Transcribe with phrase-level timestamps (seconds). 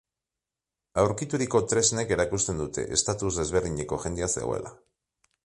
[1.01, 4.75] Aurkituriko tresnek erakusten dute estatus desberdineko jendea zegoela.